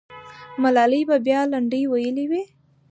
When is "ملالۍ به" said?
0.61-1.17